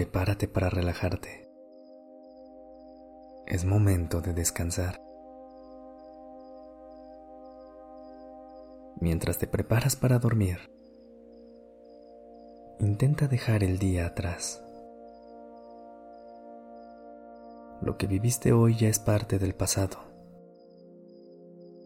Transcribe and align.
Prepárate 0.00 0.48
para 0.48 0.70
relajarte. 0.70 1.46
Es 3.46 3.66
momento 3.66 4.22
de 4.22 4.32
descansar. 4.32 4.98
Mientras 8.98 9.36
te 9.36 9.46
preparas 9.46 9.96
para 9.96 10.18
dormir, 10.18 10.72
intenta 12.78 13.28
dejar 13.28 13.62
el 13.62 13.78
día 13.78 14.06
atrás. 14.06 14.64
Lo 17.82 17.98
que 17.98 18.06
viviste 18.06 18.54
hoy 18.54 18.78
ya 18.78 18.88
es 18.88 19.00
parte 19.00 19.38
del 19.38 19.54
pasado. 19.54 19.98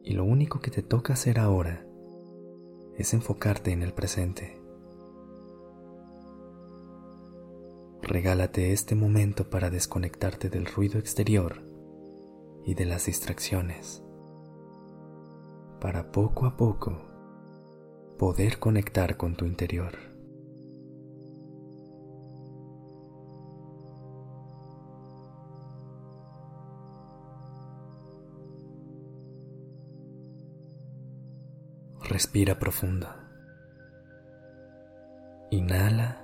Y 0.05 0.12
lo 0.12 0.23
único 0.23 0.60
que 0.60 0.71
te 0.71 0.85
toca 0.85 1.15
hacer 1.15 1.41
ahora 1.41 1.85
es 2.96 3.12
enfocarte 3.12 3.73
en 3.73 3.83
el 3.83 3.93
presente. 3.93 4.63
Regálate 8.07 8.75
este 8.75 8.95
momento 8.95 9.49
para 9.49 9.71
desconectarte 9.71 10.51
del 10.51 10.67
ruido 10.67 10.99
exterior 10.99 11.63
y 12.66 12.74
de 12.74 12.85
las 12.85 13.07
distracciones, 13.07 14.05
para 15.80 16.13
poco 16.13 16.45
a 16.45 16.55
poco 16.55 17.01
poder 18.19 18.59
conectar 18.59 19.16
con 19.16 19.37
tu 19.37 19.46
interior. 19.46 19.93
Respira 32.02 32.59
profundo. 32.59 33.09
Inhala 35.51 36.24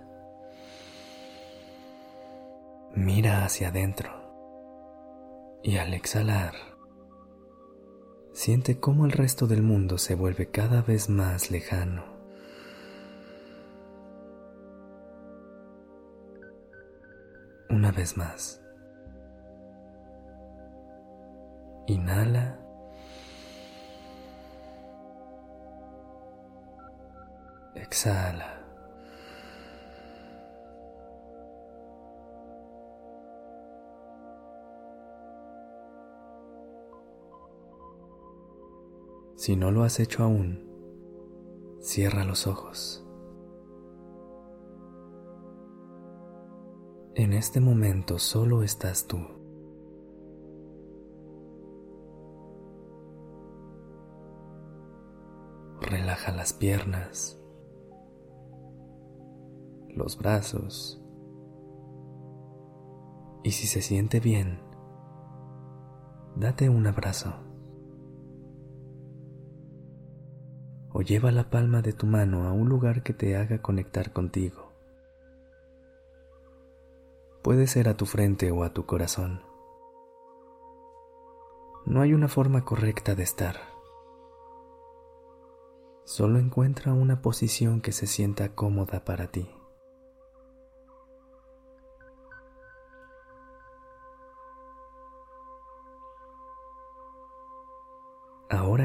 hacia 3.50 3.70
adentro 3.70 4.12
y 5.64 5.78
al 5.78 5.92
exhalar, 5.92 6.54
siente 8.32 8.78
cómo 8.78 9.06
el 9.06 9.10
resto 9.10 9.48
del 9.48 9.60
mundo 9.60 9.98
se 9.98 10.14
vuelve 10.14 10.52
cada 10.52 10.82
vez 10.82 11.08
más 11.08 11.50
lejano. 11.50 12.04
Una 17.70 17.90
vez 17.90 18.16
más. 18.16 18.62
Inhala. 21.88 22.56
Exhala. 27.74 28.59
Si 39.40 39.56
no 39.56 39.70
lo 39.70 39.84
has 39.84 40.00
hecho 40.00 40.22
aún, 40.22 40.68
cierra 41.80 42.24
los 42.24 42.46
ojos. 42.46 43.02
En 47.14 47.32
este 47.32 47.58
momento 47.58 48.18
solo 48.18 48.62
estás 48.62 49.06
tú. 49.06 49.16
Relaja 55.80 56.32
las 56.32 56.52
piernas, 56.52 57.42
los 59.88 60.18
brazos 60.18 61.02
y 63.42 63.52
si 63.52 63.66
se 63.66 63.80
siente 63.80 64.20
bien, 64.20 64.60
date 66.36 66.68
un 66.68 66.86
abrazo. 66.86 67.49
O 71.00 71.02
lleva 71.02 71.32
la 71.32 71.48
palma 71.48 71.80
de 71.80 71.94
tu 71.94 72.04
mano 72.04 72.46
a 72.46 72.52
un 72.52 72.68
lugar 72.68 73.02
que 73.02 73.14
te 73.14 73.34
haga 73.34 73.62
conectar 73.62 74.12
contigo. 74.12 74.70
Puede 77.42 77.66
ser 77.68 77.88
a 77.88 77.96
tu 77.96 78.04
frente 78.04 78.50
o 78.50 78.64
a 78.64 78.74
tu 78.74 78.84
corazón. 78.84 79.40
No 81.86 82.02
hay 82.02 82.12
una 82.12 82.28
forma 82.28 82.66
correcta 82.66 83.14
de 83.14 83.22
estar. 83.22 83.56
Solo 86.04 86.38
encuentra 86.38 86.92
una 86.92 87.22
posición 87.22 87.80
que 87.80 87.92
se 87.92 88.06
sienta 88.06 88.54
cómoda 88.54 89.02
para 89.02 89.28
ti. 89.28 89.48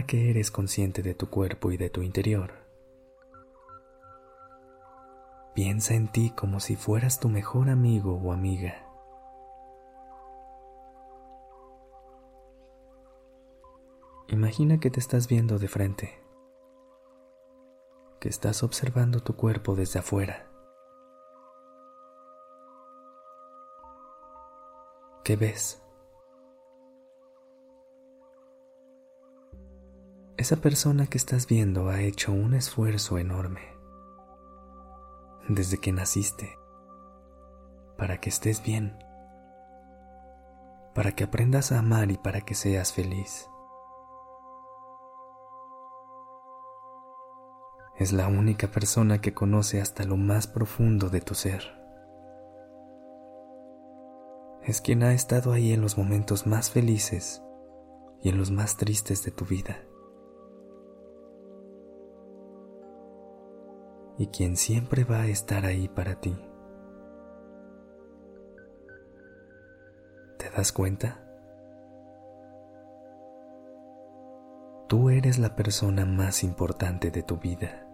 Que 0.03 0.29
eres 0.29 0.51
consciente 0.51 1.01
de 1.01 1.13
tu 1.13 1.29
cuerpo 1.29 1.71
y 1.71 1.77
de 1.77 1.89
tu 1.89 2.01
interior, 2.01 2.53
piensa 5.53 5.93
en 5.93 6.11
ti 6.11 6.31
como 6.31 6.59
si 6.59 6.75
fueras 6.75 7.19
tu 7.19 7.29
mejor 7.29 7.69
amigo 7.69 8.19
o 8.21 8.31
amiga. 8.31 8.85
Imagina 14.27 14.79
que 14.79 14.89
te 14.89 14.99
estás 14.99 15.27
viendo 15.27 15.59
de 15.59 15.67
frente, 15.67 16.19
que 18.19 18.27
estás 18.27 18.63
observando 18.63 19.21
tu 19.21 19.35
cuerpo 19.35 19.75
desde 19.75 19.99
afuera. 19.99 20.49
¿Qué 25.23 25.35
ves? 25.35 25.84
Esa 30.37 30.57
persona 30.57 31.07
que 31.07 31.17
estás 31.17 31.47
viendo 31.47 31.87
ha 31.87 32.01
hecho 32.01 32.33
un 32.33 32.55
esfuerzo 32.55 33.17
enorme 33.17 33.61
desde 35.47 35.77
que 35.77 35.93
naciste 35.93 36.59
para 37.97 38.19
que 38.19 38.27
estés 38.27 38.61
bien, 38.61 38.97
para 40.93 41.13
que 41.13 41.23
aprendas 41.23 41.71
a 41.71 41.79
amar 41.79 42.11
y 42.11 42.17
para 42.17 42.41
que 42.41 42.53
seas 42.53 42.91
feliz. 42.91 43.49
Es 47.97 48.11
la 48.11 48.27
única 48.27 48.67
persona 48.67 49.21
que 49.21 49.33
conoce 49.33 49.79
hasta 49.79 50.03
lo 50.03 50.17
más 50.17 50.47
profundo 50.47 51.09
de 51.09 51.21
tu 51.21 51.33
ser. 51.33 51.63
Es 54.63 54.81
quien 54.81 55.01
ha 55.03 55.13
estado 55.13 55.53
ahí 55.53 55.71
en 55.71 55.79
los 55.79 55.97
momentos 55.97 56.45
más 56.45 56.69
felices 56.71 57.41
y 58.21 58.27
en 58.27 58.37
los 58.37 58.51
más 58.51 58.75
tristes 58.75 59.23
de 59.23 59.31
tu 59.31 59.45
vida. 59.45 59.77
Y 64.17 64.27
quien 64.27 64.57
siempre 64.57 65.03
va 65.03 65.21
a 65.21 65.27
estar 65.27 65.65
ahí 65.65 65.87
para 65.87 66.19
ti. 66.19 66.35
¿Te 70.37 70.49
das 70.49 70.71
cuenta? 70.71 71.21
Tú 74.87 75.09
eres 75.09 75.39
la 75.39 75.55
persona 75.55 76.05
más 76.05 76.43
importante 76.43 77.11
de 77.11 77.23
tu 77.23 77.37
vida. 77.37 77.84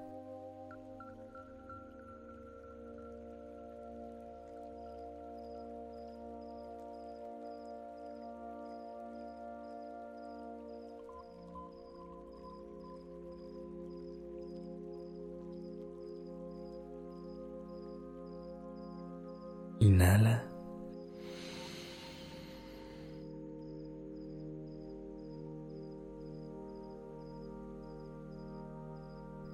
Inhala. 19.81 20.43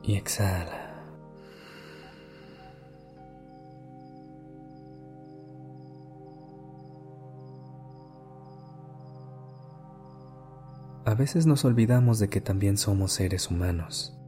Y 0.03 0.15
exhala. 0.15 0.83
A 11.06 11.13
veces 11.13 11.45
nos 11.45 11.63
olvidamos 11.63 12.19
de 12.19 12.27
que 12.27 12.41
también 12.41 12.77
somos 12.77 13.13
seres 13.13 13.50
humanos, 13.50 14.19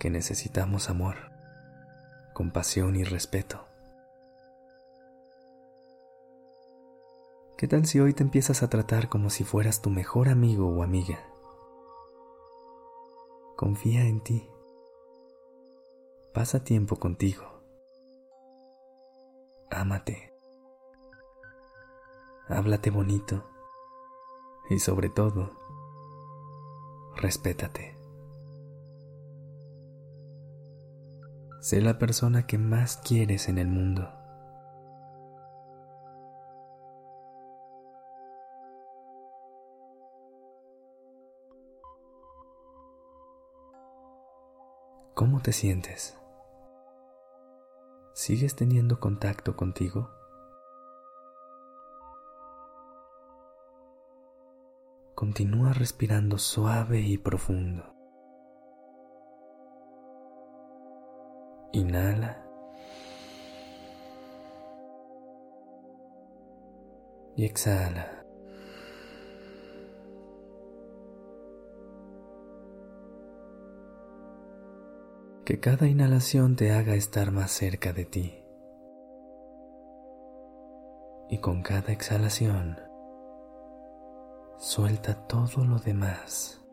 que 0.00 0.10
necesitamos 0.10 0.90
amor, 0.90 1.14
compasión 2.34 2.96
y 2.96 3.04
respeto. 3.04 3.69
¿Qué 7.60 7.68
tal 7.68 7.84
si 7.84 8.00
hoy 8.00 8.14
te 8.14 8.22
empiezas 8.22 8.62
a 8.62 8.70
tratar 8.70 9.10
como 9.10 9.28
si 9.28 9.44
fueras 9.44 9.82
tu 9.82 9.90
mejor 9.90 10.30
amigo 10.30 10.66
o 10.66 10.82
amiga? 10.82 11.18
Confía 13.54 14.06
en 14.06 14.22
ti. 14.22 14.48
Pasa 16.32 16.64
tiempo 16.64 16.96
contigo. 16.96 17.44
Ámate. 19.70 20.32
Háblate 22.48 22.88
bonito. 22.88 23.44
Y 24.70 24.78
sobre 24.78 25.10
todo, 25.10 25.52
respétate. 27.16 27.94
Sé 31.60 31.82
la 31.82 31.98
persona 31.98 32.46
que 32.46 32.56
más 32.56 32.96
quieres 32.96 33.50
en 33.50 33.58
el 33.58 33.68
mundo. 33.68 34.19
¿Cómo 45.20 45.42
te 45.42 45.52
sientes? 45.52 46.18
¿Sigues 48.14 48.56
teniendo 48.56 49.00
contacto 49.00 49.54
contigo? 49.54 50.08
Continúa 55.14 55.74
respirando 55.74 56.38
suave 56.38 57.02
y 57.02 57.18
profundo. 57.18 57.84
Inhala. 61.72 62.42
Y 67.36 67.44
exhala. 67.44 68.19
Que 75.50 75.58
cada 75.58 75.88
inhalación 75.88 76.54
te 76.54 76.70
haga 76.70 76.94
estar 76.94 77.32
más 77.32 77.50
cerca 77.50 77.92
de 77.92 78.04
ti. 78.04 78.40
Y 81.28 81.38
con 81.38 81.60
cada 81.62 81.90
exhalación, 81.92 82.78
Suelta 84.58 85.26
todo 85.26 85.64
lo 85.64 85.80
demás. 85.80 86.64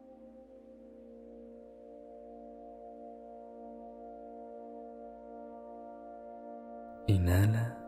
Inhala. 7.08 7.80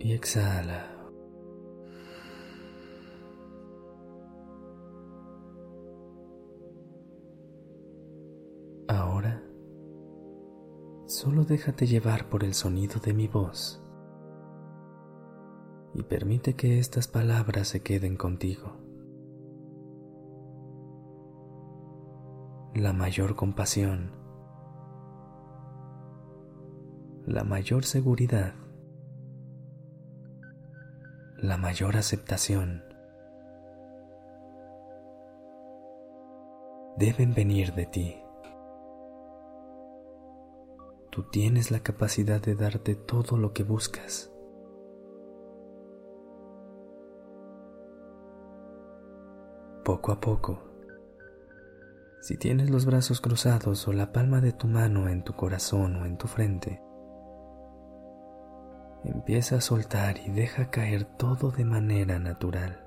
Y 0.00 0.12
exhala. 0.12 0.93
Solo 11.24 11.44
déjate 11.44 11.86
llevar 11.86 12.28
por 12.28 12.44
el 12.44 12.52
sonido 12.52 13.00
de 13.00 13.14
mi 13.14 13.28
voz 13.28 13.82
y 15.94 16.02
permite 16.02 16.52
que 16.52 16.78
estas 16.78 17.08
palabras 17.08 17.68
se 17.68 17.80
queden 17.80 18.18
contigo. 18.18 18.76
La 22.74 22.92
mayor 22.92 23.36
compasión, 23.36 24.10
la 27.24 27.42
mayor 27.42 27.86
seguridad, 27.86 28.52
la 31.38 31.56
mayor 31.56 31.96
aceptación 31.96 32.84
deben 36.98 37.32
venir 37.32 37.72
de 37.72 37.86
ti. 37.86 38.23
Tú 41.14 41.22
tienes 41.22 41.70
la 41.70 41.78
capacidad 41.78 42.42
de 42.42 42.56
darte 42.56 42.96
todo 42.96 43.36
lo 43.36 43.52
que 43.52 43.62
buscas. 43.62 44.32
poco 49.84 50.10
a 50.10 50.20
poco. 50.20 50.58
Si 52.20 52.36
tienes 52.36 52.68
los 52.70 52.84
brazos 52.84 53.20
cruzados 53.20 53.86
o 53.86 53.92
la 53.92 54.12
palma 54.12 54.40
de 54.40 54.52
tu 54.52 54.66
mano 54.66 55.08
en 55.08 55.22
tu 55.22 55.34
corazón 55.34 55.96
o 55.96 56.06
en 56.06 56.16
tu 56.16 56.26
frente, 56.26 56.82
empieza 59.04 59.56
a 59.56 59.60
soltar 59.60 60.16
y 60.26 60.30
deja 60.30 60.70
caer 60.70 61.04
todo 61.04 61.52
de 61.52 61.64
manera 61.64 62.18
natural. 62.18 62.83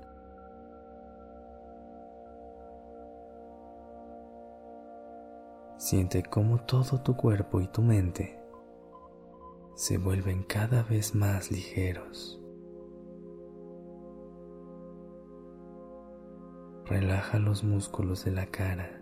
Siente 5.88 6.22
cómo 6.22 6.58
todo 6.66 7.00
tu 7.00 7.16
cuerpo 7.16 7.62
y 7.62 7.68
tu 7.68 7.80
mente 7.80 8.38
se 9.74 9.96
vuelven 9.96 10.42
cada 10.42 10.82
vez 10.82 11.14
más 11.14 11.50
ligeros. 11.50 12.38
Relaja 16.84 17.38
los 17.38 17.64
músculos 17.64 18.26
de 18.26 18.32
la 18.32 18.44
cara. 18.48 19.00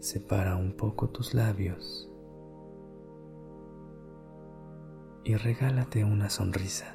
Separa 0.00 0.56
un 0.56 0.76
poco 0.76 1.08
tus 1.08 1.32
labios 1.32 2.12
y 5.24 5.36
regálate 5.36 6.04
una 6.04 6.28
sonrisa. 6.28 6.94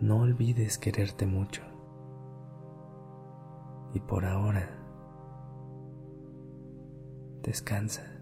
No 0.00 0.20
olvides 0.20 0.78
quererte 0.78 1.26
mucho. 1.26 1.62
Y 3.94 4.00
por 4.00 4.24
ahora, 4.24 4.68
descansa. 7.42 8.21